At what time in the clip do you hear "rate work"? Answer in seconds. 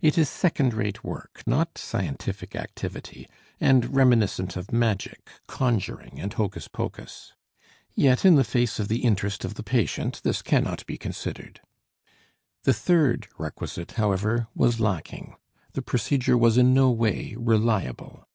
0.72-1.42